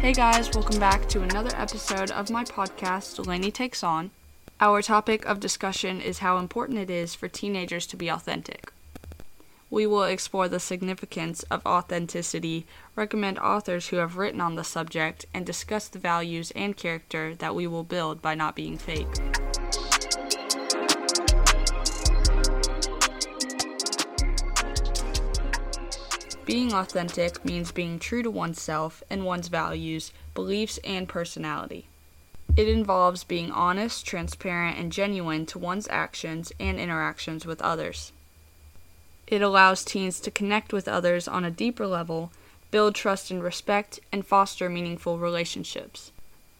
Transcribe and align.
Hey 0.00 0.14
guys, 0.14 0.48
welcome 0.54 0.80
back 0.80 1.06
to 1.10 1.20
another 1.20 1.50
episode 1.54 2.10
of 2.10 2.30
my 2.30 2.42
podcast, 2.42 3.16
Delaney 3.16 3.50
Takes 3.50 3.84
On. 3.84 4.10
Our 4.58 4.80
topic 4.80 5.26
of 5.26 5.40
discussion 5.40 6.00
is 6.00 6.20
how 6.20 6.38
important 6.38 6.78
it 6.78 6.88
is 6.88 7.14
for 7.14 7.28
teenagers 7.28 7.86
to 7.88 7.98
be 7.98 8.08
authentic. 8.08 8.72
We 9.68 9.86
will 9.86 10.04
explore 10.04 10.48
the 10.48 10.58
significance 10.58 11.42
of 11.50 11.60
authenticity, 11.66 12.64
recommend 12.96 13.38
authors 13.40 13.88
who 13.88 13.96
have 13.96 14.16
written 14.16 14.40
on 14.40 14.54
the 14.54 14.64
subject, 14.64 15.26
and 15.34 15.44
discuss 15.44 15.86
the 15.86 15.98
values 15.98 16.50
and 16.52 16.74
character 16.74 17.34
that 17.34 17.54
we 17.54 17.66
will 17.66 17.84
build 17.84 18.22
by 18.22 18.34
not 18.34 18.56
being 18.56 18.78
fake. 18.78 19.06
Being 26.50 26.72
authentic 26.72 27.44
means 27.44 27.70
being 27.70 28.00
true 28.00 28.24
to 28.24 28.28
oneself 28.28 29.04
and 29.08 29.24
one's 29.24 29.46
values, 29.46 30.10
beliefs, 30.34 30.80
and 30.82 31.08
personality. 31.08 31.86
It 32.56 32.66
involves 32.66 33.22
being 33.22 33.52
honest, 33.52 34.04
transparent, 34.04 34.76
and 34.76 34.90
genuine 34.90 35.46
to 35.46 35.60
one's 35.60 35.86
actions 35.86 36.50
and 36.58 36.80
interactions 36.80 37.46
with 37.46 37.62
others. 37.62 38.10
It 39.28 39.42
allows 39.42 39.84
teens 39.84 40.18
to 40.18 40.32
connect 40.32 40.72
with 40.72 40.88
others 40.88 41.28
on 41.28 41.44
a 41.44 41.52
deeper 41.52 41.86
level, 41.86 42.32
build 42.72 42.96
trust 42.96 43.30
and 43.30 43.40
respect, 43.40 44.00
and 44.10 44.26
foster 44.26 44.68
meaningful 44.68 45.20
relationships. 45.20 46.10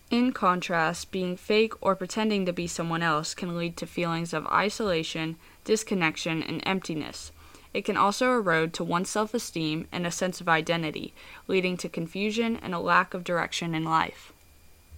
In 0.09 0.31
contrast, 0.31 1.11
being 1.11 1.37
fake 1.37 1.73
or 1.81 1.97
pretending 1.97 2.47
to 2.47 2.53
be 2.53 2.69
someone 2.69 3.03
else 3.03 3.35
can 3.35 3.59
lead 3.59 3.77
to 3.79 3.89
feelings 3.89 4.33
of 4.33 4.47
isolation, 4.47 5.35
disconnection, 5.65 6.45
and 6.45 6.63
emptiness 6.65 7.33
it 7.73 7.85
can 7.85 7.97
also 7.97 8.33
erode 8.33 8.73
to 8.75 8.85
one's 8.85 9.09
self 9.09 9.35
esteem 9.35 9.87
and 9.93 10.07
a 10.07 10.11
sense 10.11 10.41
of 10.41 10.49
identity, 10.49 11.15
leading 11.47 11.77
to 11.77 11.89
confusion 11.89 12.57
and 12.57 12.75
a 12.75 12.79
lack 12.79 13.15
of 13.15 13.25
direction 13.25 13.75
in 13.75 13.85
life. 13.85 14.33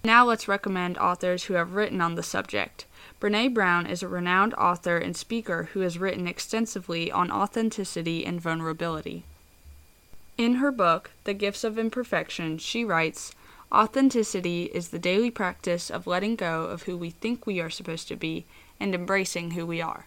Now 0.05 0.25
let's 0.25 0.47
recommend 0.47 0.97
authors 0.97 1.45
who 1.45 1.53
have 1.53 1.75
written 1.75 2.01
on 2.01 2.15
the 2.15 2.23
subject. 2.23 2.85
Brene 3.21 3.53
Brown 3.53 3.85
is 3.85 4.03
a 4.03 4.07
renowned 4.07 4.53
author 4.55 4.97
and 4.97 5.15
speaker 5.15 5.69
who 5.71 5.79
has 5.79 5.97
written 5.97 6.27
extensively 6.27 7.09
on 7.09 7.31
authenticity 7.31 8.25
and 8.25 8.41
vulnerability. 8.41 9.23
In 10.37 10.55
her 10.55 10.71
book, 10.71 11.11
The 11.23 11.33
Gifts 11.33 11.63
of 11.63 11.77
Imperfection, 11.77 12.57
she 12.57 12.83
writes 12.83 13.33
Authenticity 13.71 14.65
is 14.65 14.89
the 14.89 14.99
daily 14.99 15.31
practice 15.31 15.89
of 15.89 16.05
letting 16.05 16.35
go 16.35 16.63
of 16.65 16.83
who 16.83 16.97
we 16.97 17.11
think 17.11 17.45
we 17.45 17.61
are 17.61 17.69
supposed 17.69 18.07
to 18.09 18.15
be 18.15 18.45
and 18.79 18.93
embracing 18.93 19.51
who 19.51 19.65
we 19.65 19.81
are. 19.81 20.05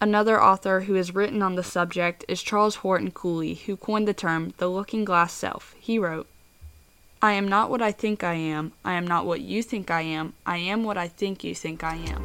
Another 0.00 0.40
author 0.40 0.82
who 0.82 0.94
has 0.94 1.12
written 1.12 1.42
on 1.42 1.56
the 1.56 1.64
subject 1.64 2.24
is 2.28 2.40
Charles 2.40 2.76
Horton 2.76 3.10
Cooley, 3.10 3.54
who 3.54 3.76
coined 3.76 4.06
the 4.06 4.14
term 4.14 4.54
the 4.58 4.68
looking 4.68 5.04
glass 5.04 5.32
self. 5.32 5.74
He 5.80 5.98
wrote, 5.98 6.28
I 7.20 7.32
am 7.32 7.48
not 7.48 7.68
what 7.68 7.82
I 7.82 7.90
think 7.90 8.22
I 8.22 8.34
am. 8.34 8.70
I 8.84 8.92
am 8.92 9.04
not 9.04 9.26
what 9.26 9.40
you 9.40 9.60
think 9.60 9.90
I 9.90 10.02
am. 10.02 10.34
I 10.46 10.58
am 10.58 10.84
what 10.84 10.96
I 10.96 11.08
think 11.08 11.42
you 11.42 11.52
think 11.52 11.82
I 11.82 11.96
am. 11.96 12.22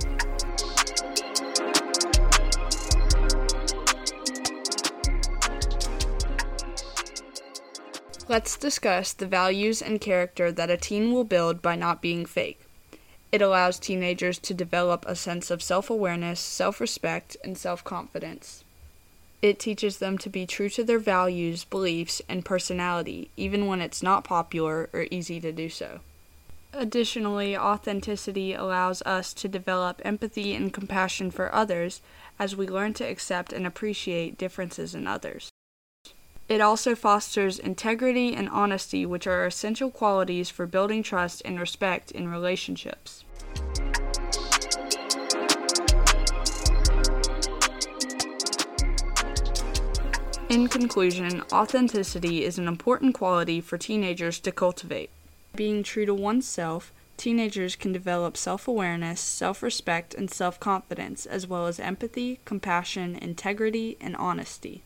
Let's 8.29 8.55
discuss 8.55 9.13
the 9.13 9.25
values 9.25 9.81
and 9.81 9.99
character 9.99 10.51
that 10.51 10.69
a 10.69 10.77
teen 10.77 11.11
will 11.11 11.23
build 11.23 11.63
by 11.63 11.75
not 11.75 12.03
being 12.03 12.27
fake. 12.27 12.61
It 13.33 13.41
allows 13.41 13.79
teenagers 13.79 14.37
to 14.37 14.53
develop 14.53 15.05
a 15.07 15.15
sense 15.15 15.49
of 15.49 15.63
self 15.63 15.89
awareness, 15.89 16.39
self 16.39 16.79
respect, 16.79 17.35
and 17.43 17.57
self 17.57 17.83
confidence. 17.83 18.63
It 19.41 19.57
teaches 19.57 19.97
them 19.97 20.19
to 20.19 20.29
be 20.29 20.45
true 20.45 20.69
to 20.69 20.83
their 20.83 20.99
values, 20.99 21.63
beliefs, 21.63 22.21
and 22.29 22.45
personality, 22.45 23.31
even 23.35 23.65
when 23.65 23.81
it's 23.81 24.03
not 24.03 24.23
popular 24.23 24.87
or 24.93 25.07
easy 25.09 25.39
to 25.39 25.51
do 25.51 25.67
so. 25.67 26.01
Additionally, 26.73 27.57
authenticity 27.57 28.53
allows 28.53 29.01
us 29.01 29.33
to 29.33 29.47
develop 29.47 29.99
empathy 30.05 30.53
and 30.53 30.71
compassion 30.71 31.31
for 31.31 31.53
others 31.55 32.01
as 32.37 32.55
we 32.55 32.67
learn 32.67 32.93
to 32.93 33.03
accept 33.03 33.51
and 33.51 33.65
appreciate 33.65 34.37
differences 34.37 34.93
in 34.93 35.07
others. 35.07 35.52
It 36.49 36.61
also 36.61 36.93
fosters 36.93 37.57
integrity 37.57 38.35
and 38.35 38.49
honesty, 38.49 39.05
which 39.05 39.25
are 39.27 39.45
essential 39.45 39.89
qualities 39.89 40.49
for 40.49 40.67
building 40.67 41.01
trust 41.01 41.41
and 41.45 41.59
respect 41.59 42.11
in 42.11 42.27
relationships. 42.27 43.23
In 50.49 50.67
conclusion, 50.67 51.41
authenticity 51.51 52.43
is 52.43 52.59
an 52.59 52.67
important 52.67 53.15
quality 53.15 53.59
for 53.59 53.77
teenagers 53.77 54.39
to 54.41 54.51
cultivate. 54.51 55.09
Being 55.55 55.81
true 55.81 56.05
to 56.05 56.13
oneself, 56.13 56.91
teenagers 57.17 57.75
can 57.75 57.91
develop 57.91 58.37
self 58.37 58.67
awareness, 58.67 59.19
self 59.19 59.63
respect, 59.63 60.13
and 60.13 60.29
self 60.29 60.59
confidence, 60.59 61.25
as 61.25 61.47
well 61.47 61.65
as 61.65 61.79
empathy, 61.79 62.39
compassion, 62.45 63.15
integrity, 63.15 63.97
and 63.99 64.15
honesty. 64.17 64.83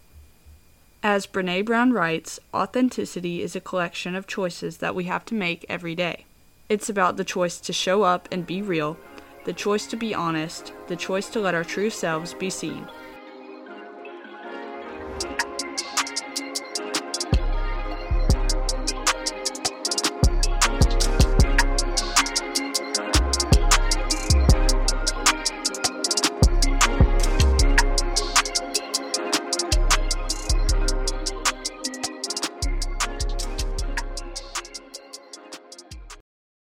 As 1.09 1.25
Brene 1.25 1.63
Brown 1.63 1.93
writes, 1.93 2.37
authenticity 2.53 3.41
is 3.41 3.55
a 3.55 3.61
collection 3.61 4.13
of 4.13 4.27
choices 4.27 4.79
that 4.79 4.93
we 4.93 5.05
have 5.05 5.23
to 5.27 5.33
make 5.33 5.65
every 5.69 5.95
day. 5.95 6.25
It's 6.67 6.89
about 6.89 7.15
the 7.15 7.23
choice 7.23 7.61
to 7.61 7.71
show 7.71 8.03
up 8.03 8.27
and 8.29 8.45
be 8.45 8.61
real, 8.61 8.97
the 9.45 9.53
choice 9.53 9.87
to 9.87 9.95
be 9.95 10.13
honest, 10.13 10.73
the 10.87 10.97
choice 10.97 11.29
to 11.29 11.39
let 11.39 11.55
our 11.55 11.63
true 11.63 11.89
selves 11.89 12.33
be 12.33 12.49
seen, 12.49 12.89